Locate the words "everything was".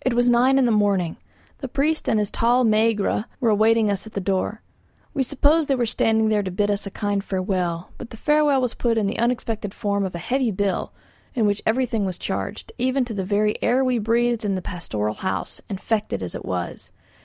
11.66-12.16